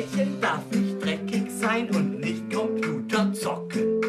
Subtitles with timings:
[0.00, 4.00] Mädchen darf nicht dreckig sein und nicht Computer zocken.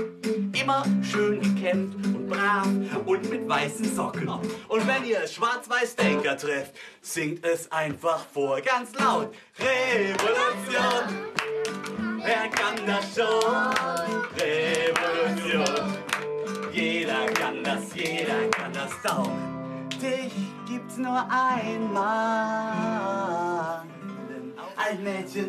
[0.53, 2.65] Immer schön gekämmt und brav
[3.05, 4.29] und mit weißen Socken.
[4.29, 9.33] Und wenn ihr Schwarz-Weiß-Denker trefft, singt es einfach vor ganz laut.
[9.59, 11.27] Revolution,
[12.23, 13.43] wer kann das schon?
[14.39, 15.97] Revolution,
[16.71, 19.29] jeder kann das, jeder kann das auch.
[20.01, 20.31] Dich
[20.69, 22.61] gibt's nur einmal.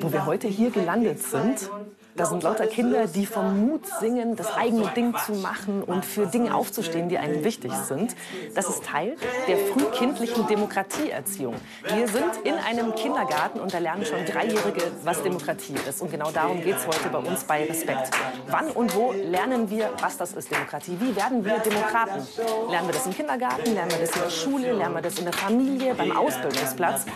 [0.01, 1.71] Wo wir heute hier gelandet sind,
[2.15, 6.27] da sind lauter Kinder, die vom Mut singen, das eigene Ding zu machen und für
[6.27, 8.15] Dinge aufzustehen, die einem wichtig sind.
[8.55, 9.17] Das ist Teil
[9.49, 11.55] der frühkindlichen Demokratieerziehung.
[11.85, 16.03] Wir sind in einem Kindergarten und da lernen schon Dreijährige, was Demokratie ist.
[16.03, 18.11] Und genau darum geht es heute bei uns bei Respekt.
[18.49, 20.97] Wann und wo lernen wir, was das ist, Demokratie?
[21.01, 22.27] Wie werden wir Demokraten?
[22.69, 23.73] Lernen wir das im Kindergarten?
[23.73, 24.73] Lernen wir das in der Schule?
[24.73, 27.07] Lernen wir das in der Familie, beim Ausbildungsplatz?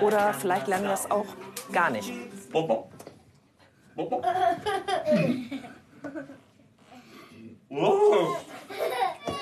[0.00, 1.26] Oder vielleicht lernen wir es auch
[1.72, 2.12] gar nicht.
[3.96, 4.20] 뽀뽀.
[7.70, 7.88] 우와.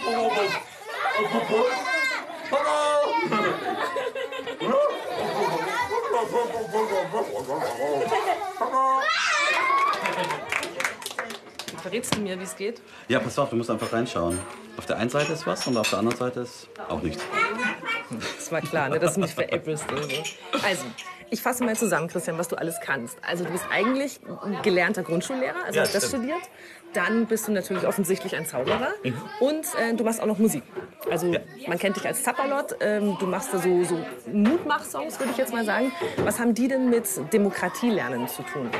[0.06, 0.38] 어머 어머.
[1.32, 1.58] 뽀뽀.
[2.50, 2.60] 뽀뽀.
[2.60, 2.64] 뽀뽀.
[6.14, 6.38] 뽀뽀.
[7.10, 7.26] 뽀뽀.
[7.30, 7.50] 뽀뽀.
[8.58, 8.74] 뽀뽀.
[11.84, 12.80] Verrätst du mir, wie es geht?
[13.08, 14.38] Ja, pass auf, du musst einfach reinschauen.
[14.78, 17.22] Auf der einen Seite ist was und auf der anderen Seite ist auch nichts.
[18.38, 18.98] Das war klar, ne?
[18.98, 19.90] das ist nicht veräppelst.
[19.92, 20.10] oder so.
[20.62, 20.84] Also,
[21.30, 23.18] ich fasse mal zusammen, Christian, was du alles kannst.
[23.22, 26.24] Also, du bist eigentlich ein gelernter Grundschullehrer, also Ja, hast das stimmt.
[26.24, 26.42] studiert.
[26.94, 28.94] Dann bist du natürlich offensichtlich ein Zauberer.
[29.40, 30.62] Und äh, du machst auch noch Musik.
[31.10, 31.34] Also,
[31.66, 32.76] man kennt dich als Zapperlot.
[32.80, 33.98] Ähm, du machst da so, so
[34.32, 35.92] Mutmach-Songs, würde ich jetzt mal sagen.
[36.24, 38.70] Was haben die denn mit Demokratielernen zu tun?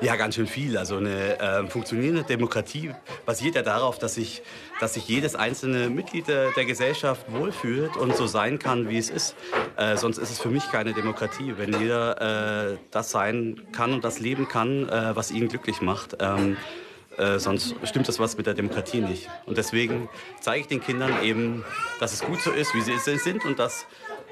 [0.00, 0.78] Ja, ganz schön viel.
[0.78, 2.92] Also eine ähm, funktionierende Demokratie
[3.24, 4.42] basiert ja darauf, dass sich,
[4.80, 9.10] dass sich jedes einzelne Mitglied der, der Gesellschaft wohlfühlt und so sein kann, wie es
[9.10, 9.34] ist.
[9.76, 14.04] Äh, sonst ist es für mich keine Demokratie, wenn jeder äh, das sein kann und
[14.04, 16.16] das leben kann, äh, was ihn glücklich macht.
[16.20, 16.56] Ähm,
[17.18, 19.28] äh, sonst stimmt das was mit der Demokratie nicht.
[19.46, 20.08] Und deswegen
[20.40, 21.64] zeige ich den Kindern eben,
[22.00, 23.86] dass es gut so ist, wie sie sind und dass,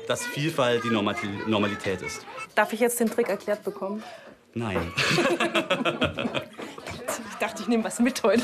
[0.06, 2.26] dass Vielfalt die Normalität ist.
[2.54, 4.02] Darf ich jetzt den Trick erklärt bekommen?
[4.54, 4.92] Nein.
[7.30, 8.42] Ich dachte, ich nehme was mit heute.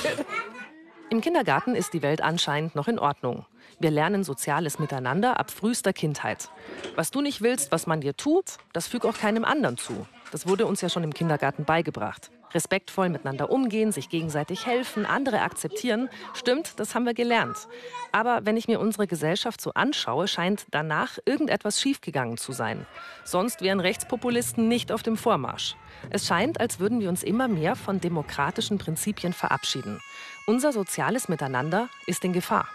[1.11, 3.47] Im Kindergarten ist die Welt anscheinend noch in Ordnung.
[3.79, 6.51] Wir lernen soziales Miteinander ab frühester Kindheit.
[6.97, 10.07] Was du nicht willst, was man dir tut, das füg auch keinem anderen zu.
[10.33, 12.31] Das wurde uns ja schon im Kindergarten beigebracht.
[12.53, 16.09] Respektvoll miteinander umgehen, sich gegenseitig helfen, andere akzeptieren.
[16.35, 17.69] Stimmt, das haben wir gelernt.
[18.13, 22.87] Aber wenn ich mir unsere Gesellschaft so anschaue, scheint danach irgendetwas schiefgegangen zu sein.
[23.25, 25.77] Sonst wären Rechtspopulisten nicht auf dem Vormarsch.
[26.11, 30.01] Es scheint, als würden wir uns immer mehr von demokratischen Prinzipien verabschieden.
[30.47, 32.67] Unser soziales Miteinander ist in Gefahr.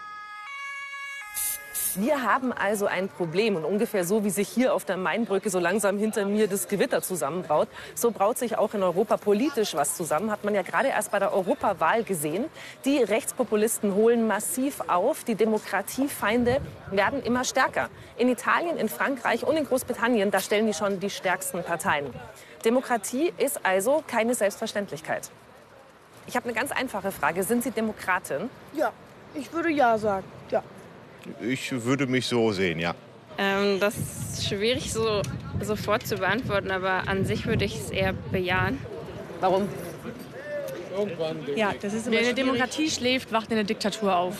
[1.98, 5.58] Wir haben also ein Problem und ungefähr so, wie sich hier auf der Mainbrücke so
[5.58, 10.30] langsam hinter mir das Gewitter zusammenbraut, so braut sich auch in Europa politisch was zusammen.
[10.30, 12.44] Hat man ja gerade erst bei der Europawahl gesehen.
[12.84, 17.88] Die Rechtspopulisten holen massiv auf, die Demokratiefeinde werden immer stärker.
[18.18, 22.12] In Italien, in Frankreich und in Großbritannien, da stellen die schon die stärksten Parteien.
[22.66, 25.30] Demokratie ist also keine Selbstverständlichkeit.
[26.26, 27.42] Ich habe eine ganz einfache Frage.
[27.42, 28.50] Sind Sie Demokratin?
[28.74, 28.92] Ja,
[29.32, 30.26] ich würde ja sagen.
[30.50, 30.62] Ja.
[31.40, 32.94] Ich würde mich so sehen, ja.
[33.38, 35.22] Ähm, das ist schwierig so
[35.60, 38.78] sofort zu beantworten, aber an sich würde ich es eher bejahen.
[39.40, 39.68] Warum?
[41.56, 44.36] Ja, das ist Wer eine Demokratie schläft, wacht in der Diktatur auf.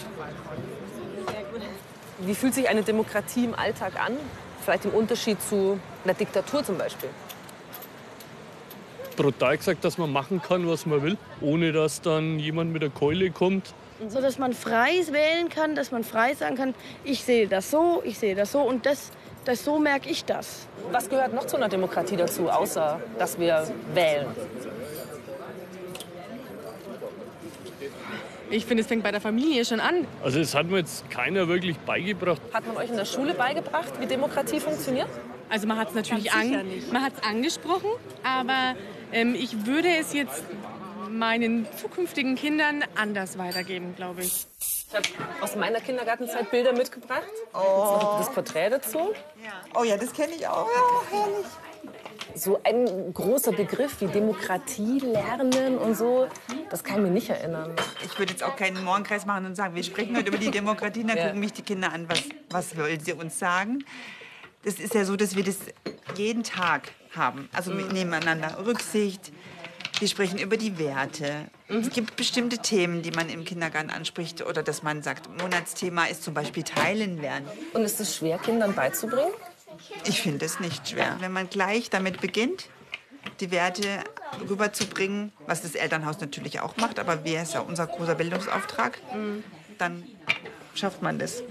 [2.21, 4.17] Wie fühlt sich eine Demokratie im Alltag an?
[4.65, 7.11] Vielleicht im Unterschied zu einer Diktatur zum Beispiel.
[9.17, 12.91] brutal gesagt, dass man machen kann, was man will, ohne dass dann jemand mit der
[12.91, 13.75] Keule kommt.
[14.09, 18.03] So, dass man frei wählen kann, dass man frei sagen kann, ich sehe das so,
[18.05, 19.11] ich sehe das so und das,
[19.45, 20.67] das so merke ich das.
[20.93, 24.27] Was gehört noch zu einer Demokratie dazu, außer dass wir wählen?
[28.51, 30.07] Ich finde, es fängt bei der Familie schon an.
[30.23, 32.41] Also es hat mir jetzt keiner wirklich beigebracht.
[32.53, 35.09] Hat man euch in der Schule beigebracht, wie Demokratie funktioniert?
[35.49, 37.91] Also man hat es natürlich an, man hat's angesprochen,
[38.23, 38.77] aber
[39.13, 40.45] ähm, ich würde es jetzt
[41.19, 44.47] meinen zukünftigen Kindern anders weitergeben, glaube ich.
[44.89, 45.09] Ich habe
[45.43, 47.23] aus meiner Kindergartenzeit Bilder mitgebracht.
[47.53, 48.17] Oh.
[48.19, 49.13] Das Porträt dazu.
[49.75, 50.67] Oh ja, das kenne ich auch.
[50.69, 51.47] Ja, herrlich.
[52.35, 56.29] So ein großer Begriff wie Demokratie lernen und so,
[56.71, 57.75] das kann ich mir nicht erinnern.
[58.05, 61.05] Ich würde jetzt auch keinen Morgenkreis machen und sagen, wir sprechen heute über die Demokratie.
[61.05, 61.25] Dann Ja.
[61.27, 63.85] gucken mich die Kinder an, was, was wollen sie uns sagen.
[64.65, 65.57] Das ist ja so, dass wir das
[66.17, 67.49] jeden Tag haben.
[67.55, 69.33] Also mit nebeneinander Rücksicht.
[69.99, 71.47] Wir sprechen über die Werte.
[71.69, 76.23] Es gibt bestimmte Themen, die man im Kindergarten anspricht oder dass man sagt, Monatsthema ist
[76.23, 77.49] zum Beispiel Teilen lernen.
[77.73, 79.33] Und ist es schwer, Kindern beizubringen?
[80.05, 81.17] Ich finde es nicht schwer.
[81.21, 82.69] Wenn man gleich damit beginnt,
[83.41, 84.05] die Werte
[84.49, 88.99] rüberzubringen, was das Elternhaus natürlich auch macht, aber wir ist ja unser großer Bildungsauftrag,
[89.79, 90.05] dann
[90.75, 91.43] schafft man das.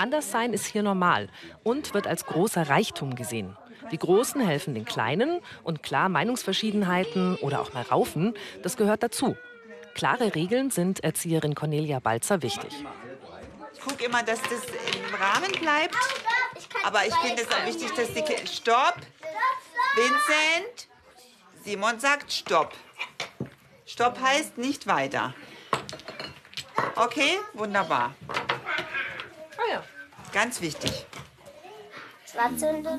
[0.00, 1.28] Anderssein ist hier normal
[1.62, 3.54] und wird als großer Reichtum gesehen.
[3.92, 8.32] Die Großen helfen den Kleinen und klar Meinungsverschiedenheiten oder auch mal Raufen,
[8.62, 9.36] das gehört dazu.
[9.94, 12.72] Klare Regeln sind Erzieherin Cornelia Balzer wichtig.
[13.74, 14.62] Ich gucke immer, dass das
[14.96, 15.96] im Rahmen bleibt,
[16.82, 18.46] aber ich finde es auch wichtig, dass die Kinder...
[18.46, 18.96] Stopp!
[19.96, 20.88] Vincent!
[21.62, 22.72] Simon sagt Stopp.
[23.84, 25.34] Stopp heißt nicht weiter.
[26.96, 28.14] Okay, wunderbar.
[30.32, 31.06] Ganz wichtig.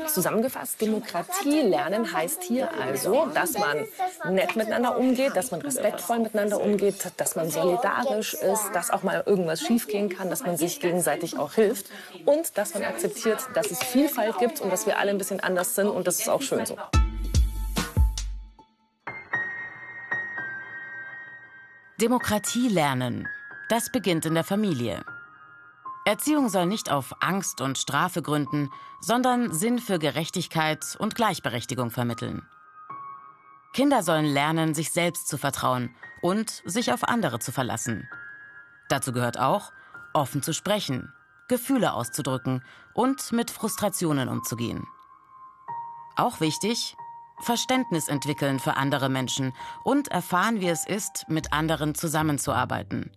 [0.08, 3.88] Zusammengefasst, Demokratie lernen heißt hier also, dass man
[4.30, 9.24] nett miteinander umgeht, dass man respektvoll miteinander umgeht, dass man solidarisch ist, dass auch mal
[9.26, 11.88] irgendwas schiefgehen kann, dass man sich gegenseitig auch hilft
[12.26, 15.76] und dass man akzeptiert, dass es Vielfalt gibt und dass wir alle ein bisschen anders
[15.76, 16.78] sind und das ist auch schön so.
[22.02, 23.28] Demokratie lernen.
[23.70, 25.06] Das beginnt in der Familie.
[26.04, 32.46] Erziehung soll nicht auf Angst und Strafe gründen, sondern Sinn für Gerechtigkeit und Gleichberechtigung vermitteln.
[33.74, 38.10] Kinder sollen lernen, sich selbst zu vertrauen und sich auf andere zu verlassen.
[38.90, 39.72] Dazu gehört auch,
[40.14, 41.14] offen zu sprechen,
[41.48, 42.64] Gefühle auszudrücken
[42.94, 44.86] und mit Frustrationen umzugehen.
[46.16, 46.96] Auch wichtig,
[47.40, 53.12] Verständnis entwickeln für andere Menschen und erfahren, wie es ist, mit anderen zusammenzuarbeiten.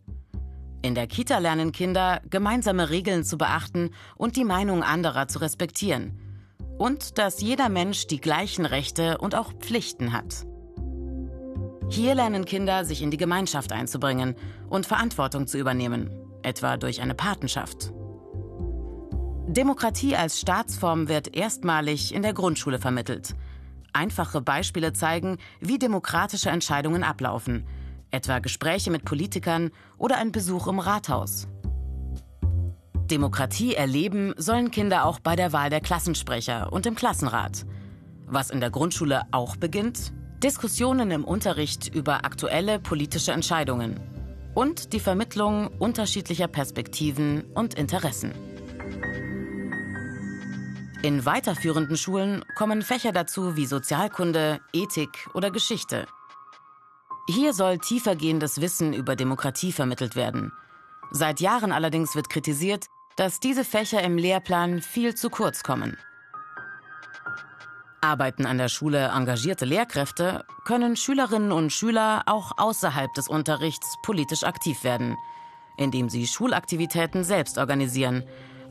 [0.84, 6.20] In der Kita lernen Kinder, gemeinsame Regeln zu beachten und die Meinung anderer zu respektieren.
[6.76, 10.44] Und dass jeder Mensch die gleichen Rechte und auch Pflichten hat.
[11.88, 14.36] Hier lernen Kinder, sich in die Gemeinschaft einzubringen
[14.68, 16.10] und Verantwortung zu übernehmen,
[16.42, 17.90] etwa durch eine Patenschaft.
[19.46, 23.34] Demokratie als Staatsform wird erstmalig in der Grundschule vermittelt.
[23.94, 27.66] Einfache Beispiele zeigen, wie demokratische Entscheidungen ablaufen–
[28.14, 31.48] etwa Gespräche mit Politikern oder ein Besuch im Rathaus.
[33.10, 37.66] Demokratie erleben sollen Kinder auch bei der Wahl der Klassensprecher und im Klassenrat.
[38.26, 40.12] Was in der Grundschule auch beginnt,
[40.42, 44.00] Diskussionen im Unterricht über aktuelle politische Entscheidungen
[44.54, 48.32] und die Vermittlung unterschiedlicher Perspektiven und Interessen.
[51.02, 56.06] In weiterführenden Schulen kommen Fächer dazu wie Sozialkunde, Ethik oder Geschichte.
[57.26, 60.52] Hier soll tiefergehendes Wissen über Demokratie vermittelt werden.
[61.10, 62.86] Seit Jahren allerdings wird kritisiert,
[63.16, 65.96] dass diese Fächer im Lehrplan viel zu kurz kommen.
[68.02, 74.44] Arbeiten an der Schule engagierte Lehrkräfte, können Schülerinnen und Schüler auch außerhalb des Unterrichts politisch
[74.44, 75.16] aktiv werden,
[75.78, 78.22] indem sie Schulaktivitäten selbst organisieren,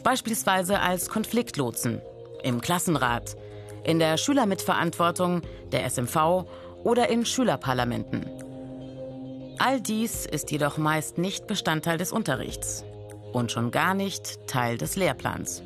[0.04, 2.02] beispielsweise als Konfliktlotsen,
[2.44, 3.36] im Klassenrat,
[3.84, 5.42] in der Schülermitverantwortung,
[5.72, 6.46] der SMV
[6.84, 8.43] oder in Schülerparlamenten.
[9.60, 12.84] All dies ist jedoch meist nicht Bestandteil des Unterrichts
[13.34, 15.64] und schon gar nicht Teil des Lehrplans.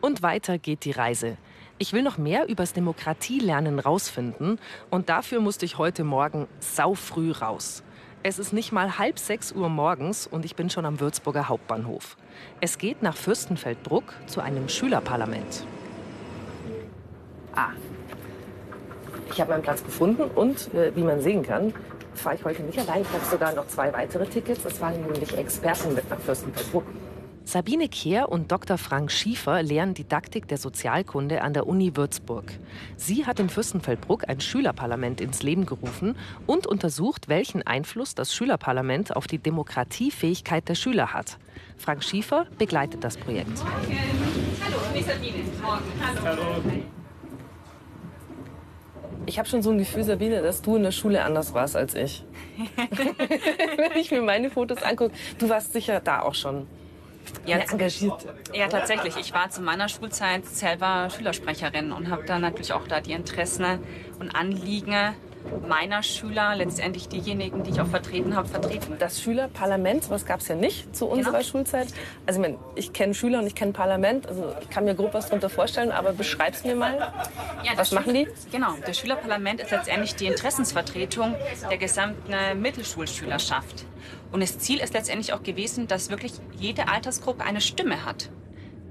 [0.00, 1.36] Und weiter geht die Reise.
[1.78, 4.58] Ich will noch mehr übers Demokratielernen rausfinden
[4.90, 7.82] und dafür musste ich heute Morgen saufrüh raus.
[8.24, 12.16] Es ist nicht mal halb sechs Uhr morgens und ich bin schon am Würzburger Hauptbahnhof.
[12.60, 15.66] Es geht nach Fürstenfeldbruck zu einem Schülerparlament.
[17.54, 17.72] Ah,
[19.32, 21.72] ich habe meinen Platz gefunden und äh, wie man sehen kann,
[22.14, 23.02] fahre ich heute nicht allein.
[23.02, 24.64] Ich habe sogar noch zwei weitere Tickets.
[24.64, 26.84] Es waren nämlich Experten mit nach Fürstenfeldbruck.
[27.44, 28.78] Sabine Kehr und Dr.
[28.78, 32.52] Frank Schiefer lehren Didaktik der Sozialkunde an der Uni Würzburg.
[32.96, 39.16] Sie hat in Fürstenfeldbruck ein Schülerparlament ins Leben gerufen und untersucht, welchen Einfluss das Schülerparlament
[39.16, 41.38] auf die Demokratiefähigkeit der Schüler hat.
[41.76, 43.58] Frank Schiefer begleitet das Projekt.
[44.64, 45.44] Hallo, ich bin Sabine.
[45.60, 45.82] Morgen.
[46.00, 46.20] Hallo.
[46.24, 47.01] Hallo.
[49.26, 51.94] Ich habe schon so ein Gefühl, Sabine, dass du in der Schule anders warst als
[51.94, 52.24] ich.
[53.76, 56.66] Wenn ich mir meine Fotos angucke, du warst sicher da auch schon
[57.46, 58.26] ja, engagiert.
[58.52, 59.16] Ja, tatsächlich.
[59.16, 63.78] Ich war zu meiner Schulzeit selber Schülersprecherin und habe dann natürlich auch da die Interessen
[64.18, 65.14] und Anliegen
[65.68, 68.96] meiner Schüler, letztendlich diejenigen, die ich auch vertreten habe, vertreten.
[68.98, 71.44] Das Schülerparlament, was gab es ja nicht zu unserer genau.
[71.44, 71.88] Schulzeit.
[72.26, 75.14] Also ich, mein, ich kenne Schüler und ich kenne Parlament, also ich kann mir grob
[75.14, 77.12] was darunter vorstellen, aber beschreib's mir mal.
[77.64, 78.28] Ja, was machen die?
[78.50, 81.34] Genau, das Schülerparlament ist letztendlich die Interessensvertretung
[81.70, 83.84] der gesamten Mittelschulschülerschaft.
[84.30, 88.30] Und das Ziel ist letztendlich auch gewesen, dass wirklich jede Altersgruppe eine Stimme hat.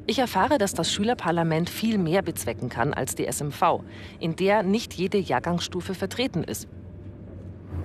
[0.07, 3.81] Ich erfahre, dass das Schülerparlament viel mehr bezwecken kann als die SMV,
[4.19, 6.67] in der nicht jede Jahrgangsstufe vertreten ist.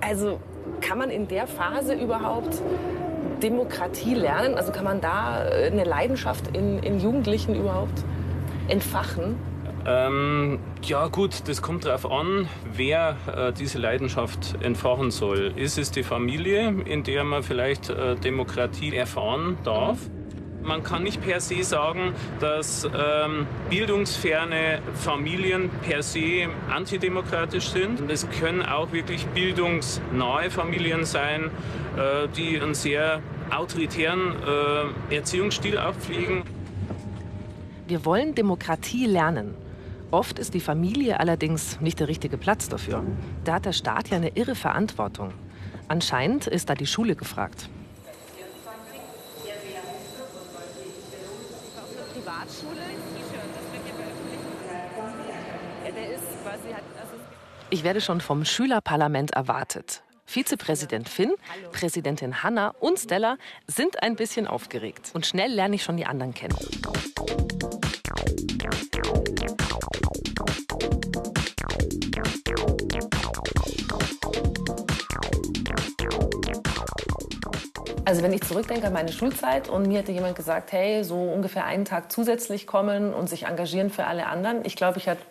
[0.01, 0.39] Also
[0.81, 2.61] kann man in der Phase überhaupt
[3.41, 4.55] Demokratie lernen?
[4.55, 8.03] Also kann man da äh, eine Leidenschaft in, in Jugendlichen überhaupt
[8.67, 9.35] entfachen?
[9.85, 15.53] Ähm, ja gut, das kommt darauf an, wer äh, diese Leidenschaft entfachen soll.
[15.55, 19.97] Ist es die Familie, in der man vielleicht äh, Demokratie erfahren darf?
[20.67, 28.11] Man kann nicht per se sagen, dass ähm, bildungsferne Familien per se antidemokratisch sind.
[28.11, 31.51] Es können auch wirklich bildungsnahe Familien sein,
[31.95, 34.35] äh, die einen sehr autoritären
[35.09, 36.43] äh, Erziehungsstil auch pflegen.
[37.87, 39.55] Wir wollen Demokratie lernen.
[40.11, 43.03] Oft ist die Familie allerdings nicht der richtige Platz dafür.
[43.45, 45.31] Da hat der Staat ja eine irre Verantwortung.
[45.87, 47.69] Anscheinend ist da die Schule gefragt.
[57.69, 60.01] Ich werde schon vom Schülerparlament erwartet.
[60.25, 61.33] Vizepräsident Finn,
[61.71, 63.37] Präsidentin Hanna und Stella
[63.67, 65.11] sind ein bisschen aufgeregt.
[65.13, 66.57] Und schnell lerne ich schon die anderen kennen.
[78.07, 81.65] Also wenn ich zurückdenke an meine Schulzeit und mir hätte jemand gesagt, hey, so ungefähr
[81.65, 85.21] einen Tag zusätzlich kommen und sich engagieren für alle anderen, ich glaube, ich hätte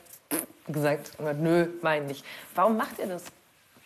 [0.68, 2.22] gesagt, nö, mein nicht.
[2.54, 3.24] Warum macht ihr das?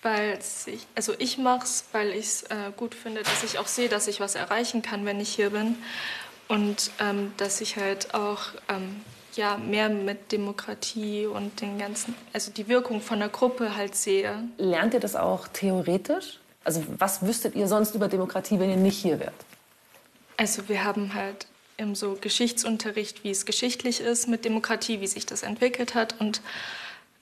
[0.02, 3.68] Weil ich, also ich mache es, weil ich es äh, gut finde, dass ich auch
[3.68, 5.76] sehe, dass ich was erreichen kann, wenn ich hier bin.
[6.48, 9.02] Und ähm, dass ich halt auch ähm,
[9.36, 14.48] ja, mehr mit Demokratie und den ganzen, also die Wirkung von der Gruppe halt sehe.
[14.58, 16.39] Lernt ihr das auch theoretisch?
[16.64, 19.34] Also was wüsstet ihr sonst über Demokratie, wenn ihr nicht hier wärt?
[20.36, 25.26] Also wir haben halt im so Geschichtsunterricht, wie es geschichtlich ist mit Demokratie, wie sich
[25.26, 26.42] das entwickelt hat und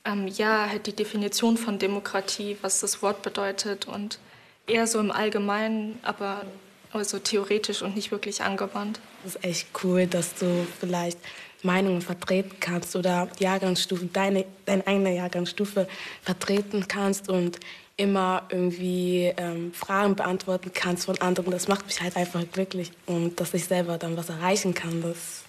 [0.05, 4.19] ähm, ja, halt die Definition von Demokratie, was das Wort bedeutet und
[4.67, 6.45] eher so im Allgemeinen, aber
[6.93, 9.01] also theoretisch und nicht wirklich angewandt.
[9.25, 11.19] Es ist echt cool, dass du vielleicht
[11.63, 15.89] Meinungen vertreten kannst oder Jahrgangsstufen, deine, deine eigene Jahrgangsstufe
[16.23, 17.59] vertreten kannst und
[17.99, 21.51] immer irgendwie ähm, Fragen beantworten kannst von anderen.
[21.51, 25.03] Das macht mich halt einfach glücklich und dass ich selber dann was erreichen kann.
[25.03, 25.43] Das,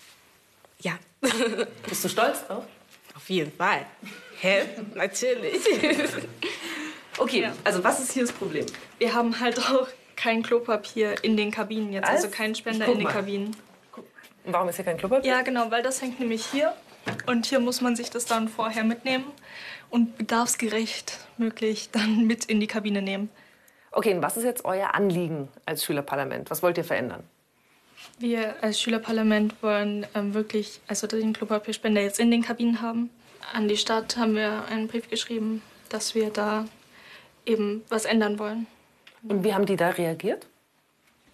[0.82, 0.94] ja.
[1.88, 2.66] Bist du stolz drauf?
[3.16, 3.86] Auf jeden Fall.
[4.42, 4.64] Hä?
[4.96, 5.62] Natürlich.
[7.18, 7.54] okay, ja.
[7.64, 8.66] also was ist hier das Problem?
[8.98, 13.04] Wir haben halt auch kein Klopapier in den Kabinen jetzt, also keinen Spender in den
[13.04, 13.14] mal.
[13.14, 13.56] Kabinen.
[14.46, 15.30] Warum ist hier kein Klopapier?
[15.30, 16.74] Ja, genau, weil das hängt nämlich hier.
[17.28, 19.26] Und hier muss man sich das dann vorher mitnehmen
[19.90, 23.30] und bedarfsgerecht möglich dann mit in die Kabine nehmen.
[23.92, 26.50] Okay, und was ist jetzt euer Anliegen als Schülerparlament?
[26.52, 27.24] Was wollt ihr verändern?
[28.20, 33.10] Wir als Schülerparlament wollen ähm, wirklich also den Klopapierspender jetzt in den Kabinen haben.
[33.54, 36.66] An die Stadt haben wir einen Brief geschrieben, dass wir da
[37.46, 38.68] eben was ändern wollen.
[39.28, 40.48] Und wie haben die da reagiert?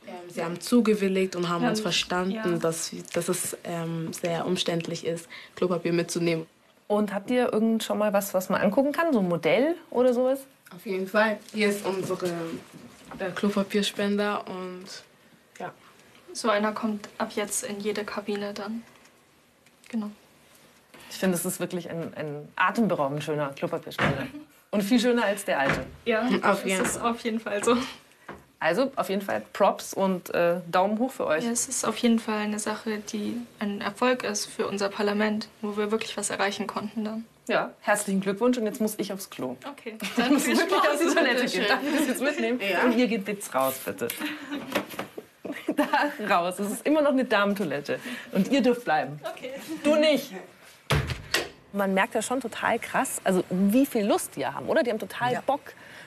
[0.07, 2.47] Ähm, sie haben zugewilligt und haben ja, uns verstanden, ja.
[2.57, 6.45] dass, dass es ähm, sehr umständlich ist, Klopapier mitzunehmen.
[6.87, 9.11] Und habt ihr irgend schon mal was, was man angucken kann?
[9.11, 10.39] So ein Modell oder sowas?
[10.73, 11.39] Auf jeden Fall.
[11.53, 12.27] Hier ist unsere
[13.19, 14.85] äh, Klopapierspender und
[15.59, 15.71] ja.
[16.33, 18.83] So einer kommt ab jetzt in jede Kabine dann.
[19.89, 20.11] Genau.
[21.09, 24.27] Ich finde, es ist wirklich ein, ein atemberaubend schöner Klopapierspender.
[24.71, 25.85] Und viel schöner als der alte.
[26.03, 27.77] Ja, auf jeden, ist auf jeden Fall so.
[28.65, 31.43] Also auf jeden Fall Props und äh, Daumen hoch für euch.
[31.43, 35.49] Ja, es ist auf jeden Fall eine Sache, die ein Erfolg ist für unser Parlament,
[35.61, 37.25] wo wir wirklich was erreichen konnten dann.
[37.47, 39.55] Ja, herzlichen Glückwunsch und jetzt muss ich aufs Klo.
[39.69, 41.65] Okay, dann muss wirklich auf die Toilette gehen.
[41.67, 42.59] Darf ich das jetzt mitnehmen?
[42.59, 42.85] Ja.
[42.85, 44.07] Und ihr geht jetzt raus, bitte.
[45.75, 46.57] da raus.
[46.57, 47.99] Es ist immer noch eine Damentoilette.
[48.31, 49.19] Und ihr dürft bleiben.
[49.31, 49.51] Okay.
[49.83, 50.33] Du nicht.
[51.71, 54.81] Man merkt ja schon total krass, also wie viel Lust die haben, oder?
[54.81, 55.43] Die haben total ja.
[55.45, 55.61] Bock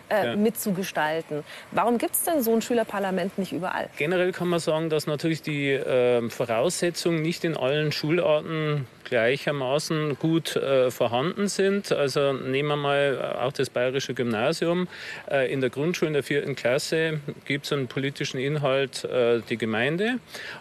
[0.09, 0.37] äh, ja.
[0.37, 1.45] mitzugestalten.
[1.73, 3.89] Warum gibt es denn so ein Schülerparlament nicht überall?
[3.97, 10.57] Generell kann man sagen, dass natürlich die äh, Voraussetzungen nicht in allen Schularten gleichermaßen gut
[10.57, 11.93] äh, vorhanden sind.
[11.93, 14.89] Also nehmen wir mal auch das Bayerische Gymnasium.
[15.31, 19.57] Äh, in der Grundschule in der vierten Klasse gibt es einen politischen Inhalt, äh, die
[19.57, 20.19] Gemeinde.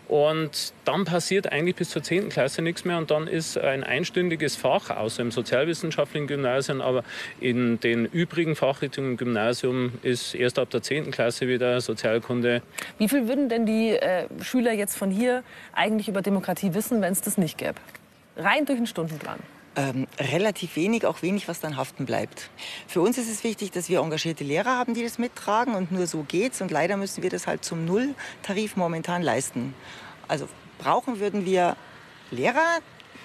[0.07, 2.97] Und dann passiert eigentlich bis zur zehnten Klasse nichts mehr.
[2.97, 7.03] Und dann ist ein einstündiges Fach, außer im sozialwissenschaftlichen Gymnasium, aber
[7.39, 12.61] in den übrigen Fachrichtungen im Gymnasium ist erst ab der zehnten Klasse wieder Sozialkunde.
[12.97, 17.11] Wie viel würden denn die äh, Schüler jetzt von hier eigentlich über Demokratie wissen, wenn
[17.11, 17.75] es das nicht gäbe?
[18.37, 19.39] Rein durch den Stundenplan.
[19.75, 22.49] Ähm, relativ wenig, auch wenig, was dann haften bleibt.
[22.87, 26.07] Für uns ist es wichtig, dass wir engagierte Lehrer haben, die das mittragen und nur
[26.07, 26.61] so geht's.
[26.61, 29.75] Und leider müssen wir das halt zum Nulltarif momentan leisten.
[30.27, 31.75] Also brauchen würden wir
[32.31, 32.79] Lehrer.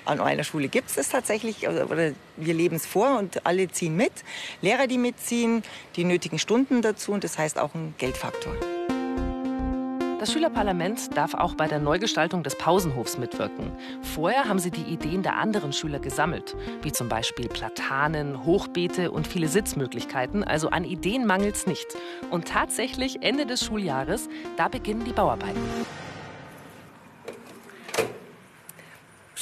[0.04, 1.88] An einer Schule gibt es das tatsächlich, oder
[2.37, 4.12] wir leben es vor und alle ziehen mit.
[4.61, 5.62] Lehrer, die mitziehen,
[5.94, 8.52] die nötigen Stunden dazu und das heißt auch ein Geldfaktor.
[10.23, 13.73] Das Schülerparlament darf auch bei der Neugestaltung des Pausenhofs mitwirken.
[14.14, 19.26] Vorher haben sie die Ideen der anderen Schüler gesammelt, wie zum Beispiel Platanen, Hochbeete und
[19.26, 20.44] viele Sitzmöglichkeiten.
[20.44, 21.88] Also an Ideen mangelt es nicht.
[22.30, 25.61] Und tatsächlich Ende des Schuljahres, da beginnen die Bauarbeiten.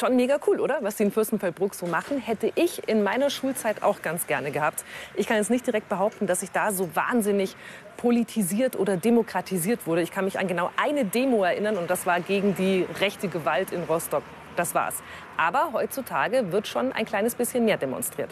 [0.00, 0.78] Schon mega cool, oder?
[0.80, 4.83] Was die in Fürstenfeldbruck so machen, hätte ich in meiner Schulzeit auch ganz gerne gehabt.
[5.14, 7.54] Ich kann jetzt nicht direkt behaupten, dass ich da so wahnsinnig
[7.99, 10.00] politisiert oder demokratisiert wurde.
[10.00, 13.73] Ich kann mich an genau eine Demo erinnern und das war gegen die rechte Gewalt
[13.73, 14.23] in Rostock.
[14.57, 15.02] Das war's.
[15.37, 18.30] Aber heutzutage wird schon ein kleines bisschen mehr demonstriert.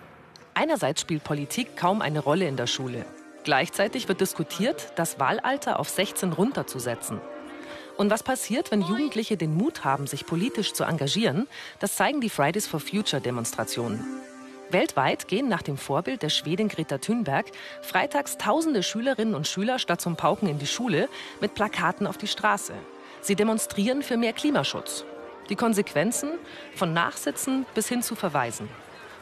[0.55, 3.05] Einerseits spielt Politik kaum eine Rolle in der Schule.
[3.45, 7.21] Gleichzeitig wird diskutiert, das Wahlalter auf 16 runterzusetzen.
[7.99, 11.49] Und was passiert, wenn Jugendliche den Mut haben, sich politisch zu engagieren,
[11.81, 14.05] das zeigen die Fridays for Future Demonstrationen.
[14.71, 17.47] Weltweit gehen nach dem Vorbild der Schwedin Greta Thunberg
[17.83, 21.09] freitags tausende Schülerinnen und Schüler statt zum Pauken in die Schule
[21.41, 22.75] mit Plakaten auf die Straße.
[23.21, 25.05] Sie demonstrieren für mehr Klimaschutz.
[25.49, 26.31] Die Konsequenzen
[26.77, 28.69] von Nachsitzen bis hin zu Verweisen.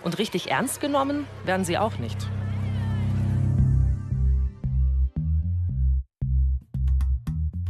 [0.05, 2.19] Und richtig ernst genommen werden sie auch nicht.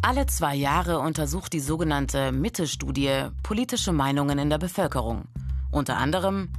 [0.08, 5.24] Alle zwei Jahre untersucht die sogenannte Mitte-Studie politische Meinungen in der Bevölkerung.
[5.72, 6.52] Unter anderem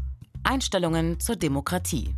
[0.43, 2.13] Einstellungen zur Demokratie.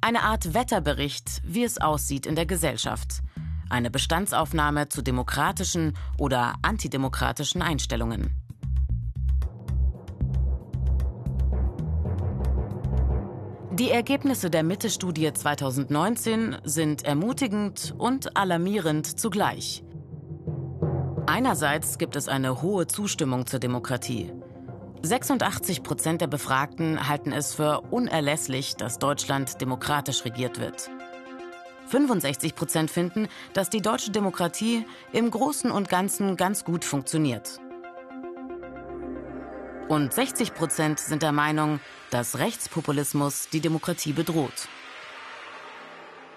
[0.00, 3.20] Eine Art Wetterbericht, wie es aussieht in der Gesellschaft.
[3.68, 8.41] Eine Bestandsaufnahme zu demokratischen oder antidemokratischen Einstellungen.
[13.78, 19.82] Die Ergebnisse der Mitte-Studie 2019 sind ermutigend und alarmierend zugleich.
[21.26, 24.30] Einerseits gibt es eine hohe Zustimmung zur Demokratie.
[25.00, 30.90] 86 Prozent der Befragten halten es für unerlässlich, dass Deutschland demokratisch regiert wird.
[31.86, 37.61] 65 Prozent finden, dass die deutsche Demokratie im Großen und Ganzen ganz gut funktioniert.
[39.92, 41.78] Und 60 Prozent sind der Meinung,
[42.08, 44.70] dass Rechtspopulismus die Demokratie bedroht.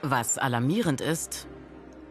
[0.02, 1.48] Was alarmierend ist,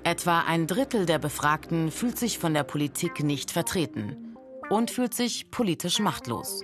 [0.04, 4.35] etwa ein Drittel der Befragten fühlt sich von der Politik nicht vertreten
[4.70, 6.62] und fühlt sich politisch machtlos.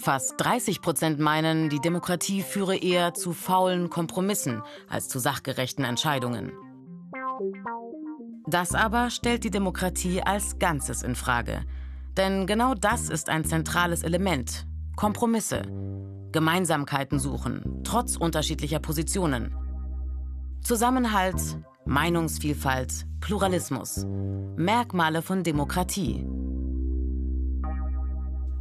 [0.00, 6.52] Fast 30 Prozent meinen, die Demokratie führe eher zu faulen Kompromissen als zu sachgerechten Entscheidungen.
[8.46, 11.66] Das aber stellt die Demokratie als Ganzes in Frage.
[12.18, 14.66] Denn genau das ist ein zentrales Element.
[14.96, 15.62] Kompromisse.
[16.32, 19.54] Gemeinsamkeiten suchen, trotz unterschiedlicher Positionen.
[20.60, 21.40] Zusammenhalt,
[21.86, 24.04] Meinungsvielfalt, Pluralismus.
[24.56, 26.26] Merkmale von Demokratie.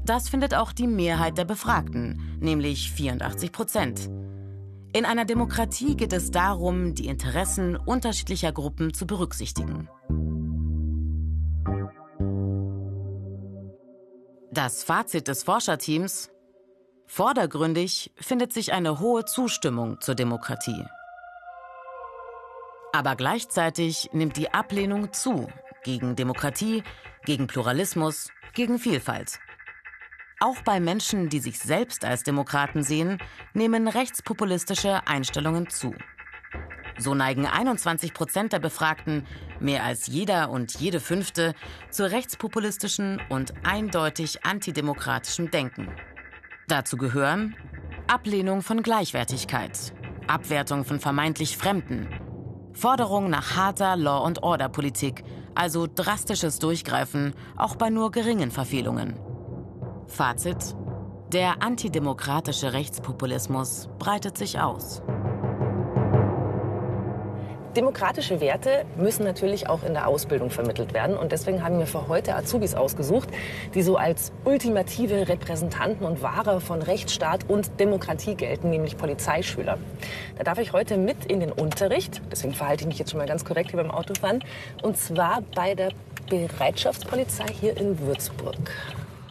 [0.06, 4.10] Das findet auch die Mehrheit der Befragten, nämlich 84 Prozent.
[4.94, 9.90] In einer Demokratie geht es darum, die Interessen unterschiedlicher Gruppen zu berücksichtigen.
[14.58, 16.32] Das Fazit des Forscherteams?
[17.06, 20.84] Vordergründig findet sich eine hohe Zustimmung zur Demokratie.
[22.92, 25.48] Aber gleichzeitig nimmt die Ablehnung zu
[25.84, 26.82] gegen Demokratie,
[27.24, 29.38] gegen Pluralismus, gegen Vielfalt.
[30.40, 33.20] Auch bei Menschen, die sich selbst als Demokraten sehen,
[33.54, 35.94] nehmen rechtspopulistische Einstellungen zu.
[37.00, 39.26] So neigen 21 Prozent der Befragten,
[39.60, 41.54] mehr als jeder und jede fünfte,
[41.92, 45.90] zu rechtspopulistischen und eindeutig antidemokratischem Denken.
[46.68, 47.56] Dazu gehören
[48.08, 49.94] Ablehnung von Gleichwertigkeit,
[50.28, 52.08] Abwertung von vermeintlich Fremden,
[52.74, 55.24] Forderung nach harter Law-and-Order-Politik,
[55.56, 59.20] also drastisches Durchgreifen, auch bei nur geringen Verfehlungen.
[60.08, 60.76] Fazit:
[61.32, 65.02] Der antidemokratische Rechtspopulismus breitet sich aus.
[67.78, 71.16] Demokratische Werte müssen natürlich auch in der Ausbildung vermittelt werden.
[71.16, 73.30] Und deswegen haben wir für heute Azubis ausgesucht,
[73.76, 79.78] die so als ultimative Repräsentanten und Wahrer von Rechtsstaat und Demokratie gelten, nämlich Polizeischüler.
[80.40, 83.28] Da darf ich heute mit in den Unterricht, deswegen verhalte ich mich jetzt schon mal
[83.28, 84.44] ganz korrekt hier beim Autofahren,
[84.82, 85.92] und zwar bei der
[86.32, 88.58] Bereitschaftspolizei hier in Würzburg.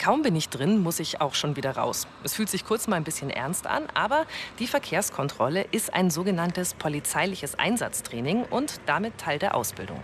[0.06, 2.06] Kaum bin ich drin, muss ich auch schon wieder raus.
[2.22, 4.24] Es fühlt sich kurz mal ein bisschen ernst an, aber
[4.60, 10.00] die Verkehrskontrolle ist ein sogenanntes polizeiliches Einsatztraining und damit Teil der Ausbildung.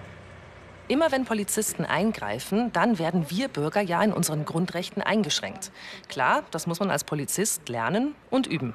[0.89, 5.71] Immer wenn Polizisten eingreifen, dann werden wir Bürger ja in unseren Grundrechten eingeschränkt.
[6.09, 8.75] Klar, das muss man als Polizist lernen und üben.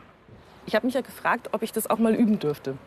[0.66, 2.78] Ich habe mich ja gefragt, ob ich das auch mal üben dürfte.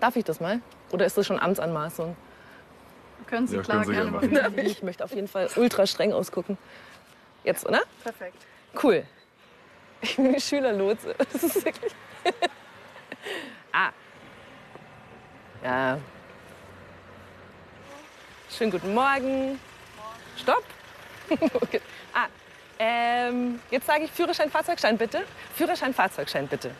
[0.00, 0.60] Darf ich das mal?
[0.90, 2.16] Oder ist das schon Amtsanmaßung?
[3.28, 4.58] Können Sie ja, klar können Sie gerne machen.
[4.66, 6.58] Ich möchte auf jeden Fall ultra streng ausgucken.
[7.44, 7.82] Jetzt, oder?
[8.02, 8.36] Perfekt.
[8.82, 9.04] Cool.
[10.02, 11.14] Ich bin die Schülerlotse.
[11.32, 11.92] Das ist wirklich.
[13.72, 13.90] ah.
[15.62, 15.98] Ja.
[18.50, 19.60] Schönen guten Morgen.
[20.36, 20.64] Stopp.
[21.54, 21.80] okay.
[22.12, 22.26] Ah,
[22.78, 25.24] ähm, jetzt sage ich Führerschein, Fahrzeugschein bitte.
[25.54, 26.70] Führerschein, Fahrzeugschein bitte.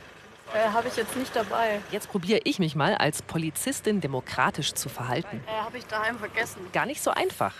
[0.52, 1.80] Äh, Habe ich jetzt nicht dabei.
[1.92, 5.44] Jetzt probiere ich mich mal als Polizistin demokratisch zu verhalten.
[5.46, 6.68] Äh, Habe ich daheim vergessen.
[6.72, 7.54] Gar nicht so einfach.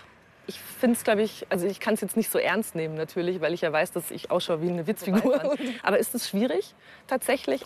[0.46, 3.40] Ich finde es, glaube ich, also ich kann es jetzt nicht so ernst nehmen natürlich,
[3.40, 5.56] weil ich ja weiß, dass ich ausschaue wie eine Witzfigur.
[5.82, 6.74] Aber ist es schwierig
[7.06, 7.64] tatsächlich?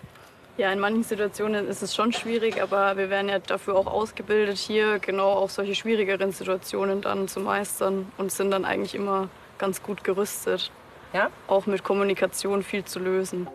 [0.56, 4.56] Ja, in manchen Situationen ist es schon schwierig, aber wir werden ja dafür auch ausgebildet,
[4.56, 9.82] hier genau auch solche schwierigeren Situationen dann zu meistern und sind dann eigentlich immer ganz
[9.82, 10.70] gut gerüstet.
[11.12, 11.30] Ja?
[11.48, 13.48] Auch mit Kommunikation viel zu lösen.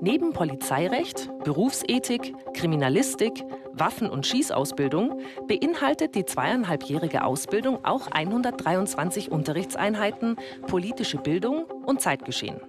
[0.00, 3.42] Neben Polizeirecht, Berufsethik, Kriminalistik,
[3.76, 12.60] Waffen- und Schießausbildung beinhaltet die zweieinhalbjährige Ausbildung auch 123 Unterrichtseinheiten, politische Bildung und Zeitgeschehen.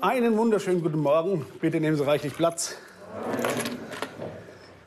[0.00, 1.44] Einen wunderschönen guten Morgen.
[1.60, 2.76] Bitte nehmen Sie reichlich Platz.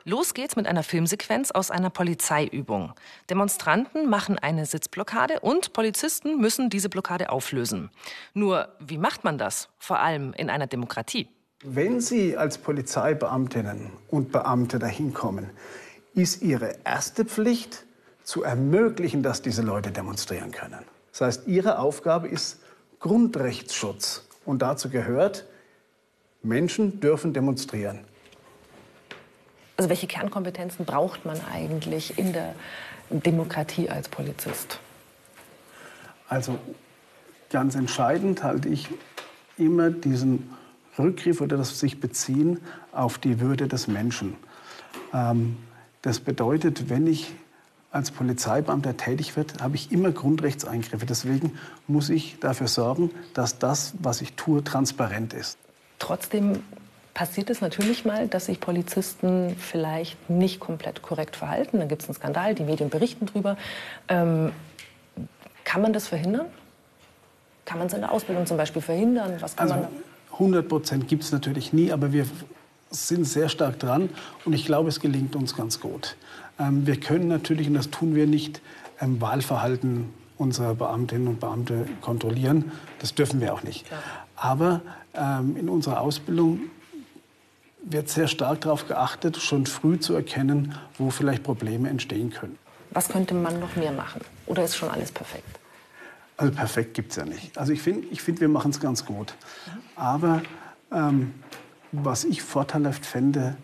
[0.06, 2.94] Los geht's mit einer Filmsequenz aus einer Polizeiübung.
[3.30, 7.90] Demonstranten machen eine Sitzblockade und Polizisten müssen diese Blockade auflösen.
[8.34, 9.68] Nur, wie macht man das?
[9.78, 11.28] Vor allem in einer Demokratie.
[11.70, 15.50] Wenn Sie als Polizeibeamtinnen und Beamte dahin kommen,
[16.16, 17.84] ist Ihre erste Pflicht
[18.24, 20.80] zu ermöglichen, dass diese Leute demonstrieren können.
[21.12, 22.62] Das heißt, Ihre Aufgabe ist
[23.02, 24.26] Grundrechtsschutz.
[24.46, 25.46] Und dazu gehört,
[26.42, 28.00] Menschen dürfen demonstrieren.
[29.76, 32.56] Also welche Kernkompetenzen braucht man eigentlich in der
[33.10, 34.80] Demokratie als Polizist?
[36.30, 36.58] Also
[37.50, 38.88] ganz entscheidend halte ich
[39.58, 40.56] immer diesen
[40.98, 42.60] Rückgriff oder das sich beziehen
[42.92, 44.36] auf die Würde des Menschen.
[45.14, 45.58] Ähm,
[46.02, 47.34] das bedeutet, wenn ich
[47.92, 51.06] als Polizeibeamter tätig werde, habe ich immer Grundrechtseingriffe.
[51.06, 51.58] Deswegen
[51.88, 55.58] muss ich dafür sorgen, dass das, was ich tue, transparent ist.
[56.00, 56.64] Trotzdem
[57.14, 61.80] passiert es natürlich mal, dass sich Polizisten vielleicht nicht komplett korrekt verhalten.
[61.80, 63.58] Dann gibt es einen Skandal, die Medien berichten darüber.
[64.08, 64.52] Ähm,
[65.64, 66.46] kann man das verhindern?
[67.66, 69.38] Kann man es in der Ausbildung zum Beispiel verhindern?
[69.40, 70.04] Was kann also, man
[70.40, 72.26] 100 Prozent gibt es natürlich nie, aber wir
[72.90, 74.10] sind sehr stark dran
[74.46, 76.16] und ich glaube, es gelingt uns ganz gut.
[76.60, 78.62] Ähm, wir können natürlich, und das tun wir nicht,
[79.02, 82.72] ähm, Wahlverhalten unserer Beamtinnen und Beamte kontrollieren.
[83.00, 83.88] Das dürfen wir auch nicht.
[83.88, 84.02] Klar.
[84.36, 84.82] Aber
[85.16, 86.60] ähm, in unserer Ausbildung
[87.84, 92.58] wird sehr stark darauf geachtet, schon früh zu erkennen, wo vielleicht Probleme entstehen können.
[92.92, 94.22] Was könnte man noch mehr machen?
[94.46, 95.60] Oder ist schon alles perfekt?
[96.38, 97.58] Also perfekt gibt es ja nicht.
[97.58, 99.34] Also ich finde, ich find, wir machen es ganz gut.
[99.98, 100.42] Aber
[100.92, 101.34] ähm,
[101.92, 103.58] was ich vorteilhaft fände,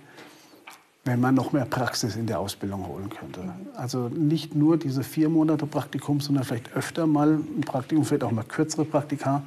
[1.06, 3.42] wenn man noch mehr Praxis in der Ausbildung holen könnte.
[3.76, 8.32] Also nicht nur diese vier Monate Praktikum, sondern vielleicht öfter mal ein Praktikum, vielleicht auch
[8.32, 9.44] mal kürzere Praktika,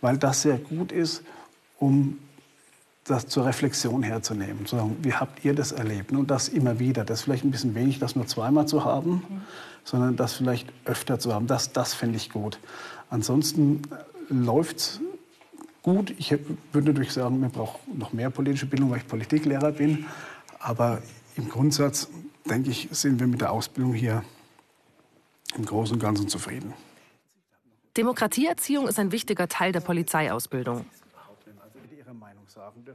[0.00, 1.22] weil das sehr gut ist,
[1.78, 2.18] um
[3.04, 4.64] das zur Reflexion herzunehmen.
[4.64, 6.12] Zu sagen, wie habt ihr das erlebt?
[6.12, 7.04] Und das immer wieder.
[7.04, 9.42] Das ist vielleicht ein bisschen wenig, das nur zweimal zu haben, mhm.
[9.82, 11.48] sondern das vielleicht öfter zu haben.
[11.48, 12.60] Das, das fände ich gut.
[13.10, 13.82] Ansonsten
[14.28, 15.00] läuft es
[15.82, 16.14] gut.
[16.18, 20.06] Ich würde natürlich sagen, wir brauchen noch mehr politische Bildung, weil ich Politiklehrer bin.
[20.58, 21.02] Aber
[21.36, 22.08] im Grundsatz,
[22.48, 24.24] denke ich, sind wir mit der Ausbildung hier
[25.56, 26.72] im Großen und Ganzen zufrieden.
[27.96, 30.86] Demokratieerziehung ist ein wichtiger Teil der Polizeiausbildung.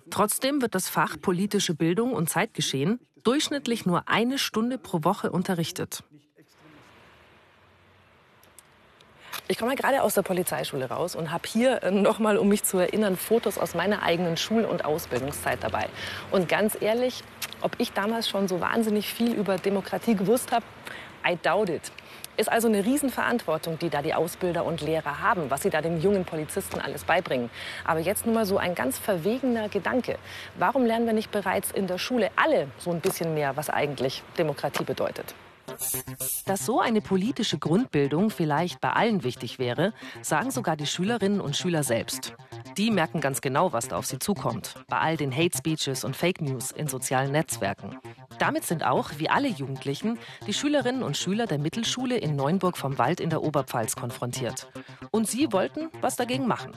[0.10, 6.04] Trotzdem wird das Fach politische Bildung und Zeitgeschehen durchschnittlich nur eine Stunde pro Woche unterrichtet.
[9.50, 12.80] Ich komme gerade aus der Polizeischule raus und habe hier äh, nochmal, um mich zu
[12.80, 15.88] erinnern, Fotos aus meiner eigenen Schul- und Ausbildungszeit dabei.
[16.32, 17.24] Und ganz ehrlich,
[17.62, 20.66] ob ich damals schon so wahnsinnig viel über Demokratie gewusst habe,
[21.26, 21.94] I doubt it.
[22.36, 26.02] Ist also eine Riesenverantwortung, die da die Ausbilder und Lehrer haben, was sie da den
[26.02, 27.50] jungen Polizisten alles beibringen.
[27.86, 30.18] Aber jetzt nur mal so ein ganz verwegener Gedanke.
[30.60, 34.24] Warum lernen wir nicht bereits in der Schule alle so ein bisschen mehr, was eigentlich
[34.38, 35.34] Demokratie bedeutet?
[36.46, 41.56] Dass so eine politische Grundbildung vielleicht bei allen wichtig wäre, sagen sogar die Schülerinnen und
[41.56, 42.34] Schüler selbst.
[42.78, 46.16] Die merken ganz genau, was da auf sie zukommt, bei all den Hate Speeches und
[46.16, 47.98] Fake News in sozialen Netzwerken.
[48.38, 52.98] Damit sind auch, wie alle Jugendlichen, die Schülerinnen und Schüler der Mittelschule in Neunburg vom
[52.98, 54.70] Wald in der Oberpfalz konfrontiert.
[55.12, 56.72] Und sie wollten was dagegen machen.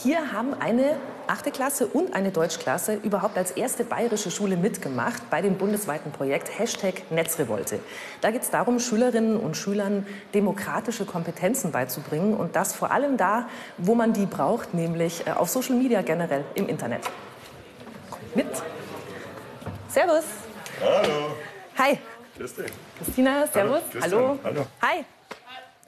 [0.00, 5.42] Hier haben eine achte Klasse und eine Deutschklasse überhaupt als erste bayerische Schule mitgemacht bei
[5.42, 7.80] dem bundesweiten Projekt Hashtag Netzrevolte.
[8.20, 13.48] Da geht es darum, Schülerinnen und Schülern demokratische Kompetenzen beizubringen und das vor allem da,
[13.76, 17.02] wo man die braucht, nämlich äh, auf Social Media generell im Internet.
[18.08, 18.46] Kommt mit.
[19.88, 20.24] Servus.
[20.80, 21.34] Hallo.
[21.76, 21.98] Hi.
[22.36, 22.72] Grüß dich.
[22.98, 23.82] Christina, servus.
[24.00, 24.38] Hallo.
[24.44, 24.64] Hallo.
[24.80, 25.04] Hi.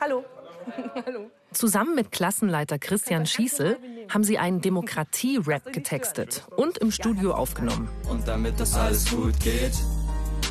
[0.00, 0.24] Hallo.
[1.06, 1.30] Hallo.
[1.52, 3.76] Zusammen mit Klassenleiter Christian Schießel
[4.08, 7.88] haben sie einen Demokratie-Rap getextet und im Studio aufgenommen.
[8.08, 9.72] Und damit das alles gut geht,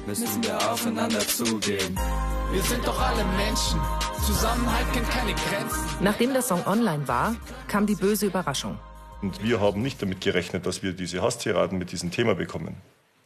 [0.05, 1.97] müssen wir aufeinander zugehen.
[2.51, 3.79] Wir sind doch alle Menschen,
[4.25, 5.79] Zusammenhalt kennt keine Grenzen.
[6.01, 7.35] Nachdem der Song online war,
[7.69, 8.77] kam die böse Überraschung.
[9.21, 12.75] Und wir haben nicht damit gerechnet, dass wir diese Hasstiraden mit diesem Thema bekommen.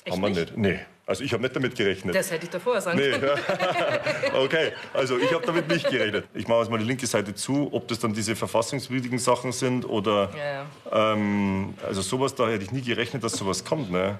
[0.03, 0.57] Echt haben wir nicht?
[0.57, 0.57] nicht?
[0.57, 0.79] Nee.
[1.05, 2.15] Also ich habe nicht damit gerechnet.
[2.15, 3.37] Das hätte ich davor sagen Nee, können.
[4.35, 6.25] okay, also ich habe damit nicht gerechnet.
[6.33, 9.83] Ich mache jetzt mal die linke Seite zu, ob das dann diese verfassungswidrigen Sachen sind
[9.83, 10.29] oder.
[10.91, 13.91] Ähm, also sowas, da hätte ich nie gerechnet, dass sowas kommt.
[13.91, 14.17] Ne?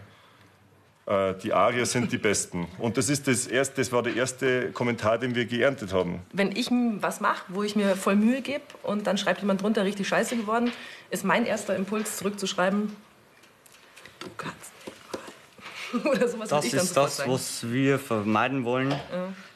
[1.06, 2.68] Äh, die Arier sind die Besten.
[2.78, 6.22] Und das, ist das, erste, das war der erste Kommentar, den wir geerntet haben.
[6.34, 6.70] Wenn ich
[7.00, 10.36] was mache, wo ich mir voll Mühe gebe und dann schreibt jemand drunter, richtig scheiße
[10.36, 10.74] geworden,
[11.12, 12.94] ist mein erster Impuls, zurückzuschreiben,
[14.20, 14.73] du kannst.
[16.04, 17.32] Oder sowas Das ist das, sagen.
[17.32, 18.92] was wir vermeiden wollen,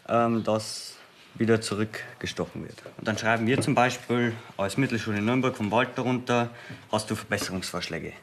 [0.08, 0.26] Ja.
[0.26, 0.94] ähm, dass
[1.36, 2.82] wieder zurückgestochen wird.
[2.98, 6.50] Und dann schreiben wir zum Beispiel als Mittelschule Nürnberg vom Wald darunter,
[6.92, 8.14] hast du Verbesserungsvorschläge.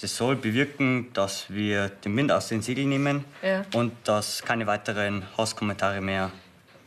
[0.00, 3.64] Das soll bewirken, dass wir den Wind aus den Segeln nehmen Ja.
[3.74, 6.30] und dass keine weiteren Hasskommentare mehr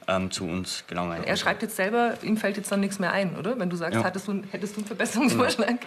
[0.08, 1.24] ähm, zu uns gelangen.
[1.24, 3.58] Er schreibt jetzt selber, ihm fällt jetzt dann nichts mehr ein, oder?
[3.60, 4.04] Wenn du sagst, Ja.
[4.04, 5.78] hattest du, hättest du einen Verbesserungsvorschlag?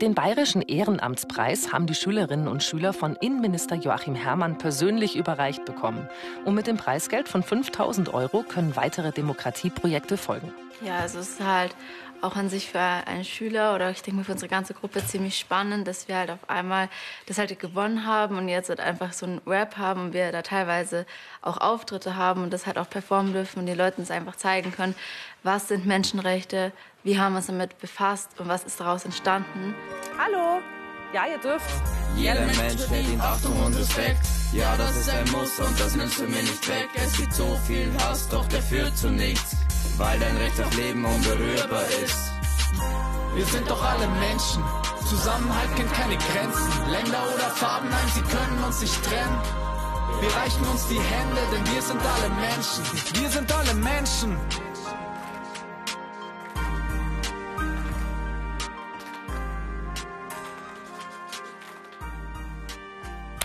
[0.00, 6.08] Den Bayerischen Ehrenamtspreis haben die Schülerinnen und Schüler von Innenminister Joachim Herrmann persönlich überreicht bekommen.
[6.44, 10.54] Und mit dem Preisgeld von 5000 Euro können weitere Demokratieprojekte folgen.
[10.84, 11.74] Ja, also es ist halt
[12.22, 15.38] auch an sich für einen Schüler oder ich denke mal für unsere ganze Gruppe ziemlich
[15.38, 16.88] spannend, dass wir halt auf einmal
[17.26, 20.42] das halt gewonnen haben und jetzt halt einfach so ein Rap haben und wir da
[20.42, 21.06] teilweise
[21.42, 24.72] auch Auftritte haben und das halt auch performen dürfen und den Leuten es einfach zeigen
[24.72, 24.94] können,
[25.42, 26.72] was sind Menschenrechte,
[27.04, 29.74] wie haben wir uns damit befasst und was ist daraus entstanden.
[30.18, 30.60] Hallo,
[31.12, 31.64] ja, ihr dürft.
[32.16, 34.26] Jeder Mensch verdient Achtung und Respekt.
[34.52, 36.88] Ja, das ist ein Muss und das nimmst du mir nicht weg.
[36.94, 39.56] Es gibt so viel Hass, doch der führt zu nichts,
[39.98, 42.32] weil dein Recht auf Leben unberührbar ist.
[43.34, 44.62] Wir sind doch alle Menschen.
[45.08, 46.90] Zusammenhalt kennt keine Grenzen.
[46.90, 49.40] Länder oder Farben, nein, sie können uns nicht trennen.
[50.20, 52.84] Wir reichen uns die Hände, denn wir sind alle Menschen.
[53.20, 54.36] Wir sind alle Menschen.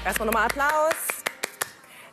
[0.05, 1.12] Erstmal nochmal Applaus.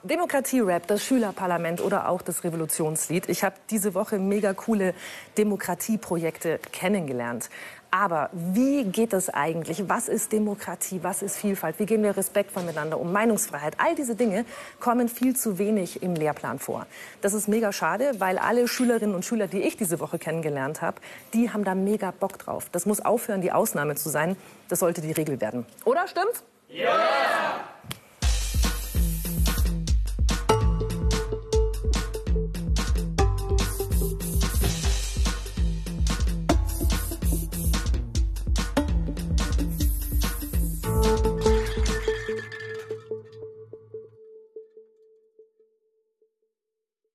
[0.02, 3.28] Demokratie-Rap, das Schülerparlament oder auch das Revolutionslied.
[3.28, 4.94] Ich habe diese Woche mega coole
[5.36, 7.50] Demokratieprojekte kennengelernt.
[7.90, 9.88] Aber wie geht das eigentlich?
[9.88, 11.00] Was ist Demokratie?
[11.02, 11.78] Was ist Vielfalt?
[11.78, 13.12] Wie gehen wir respektvoll miteinander um?
[13.12, 13.74] Meinungsfreiheit?
[13.78, 14.46] All diese Dinge
[14.78, 16.86] kommen viel zu wenig im Lehrplan vor.
[17.20, 21.00] Das ist mega schade, weil alle Schülerinnen und Schüler, die ich diese Woche kennengelernt habe,
[21.34, 22.68] die haben da mega Bock drauf.
[22.72, 24.36] Das muss aufhören, die Ausnahme zu sein.
[24.68, 25.66] Das sollte die Regel werden.
[25.84, 26.44] Oder stimmt's?
[26.68, 27.60] Ja!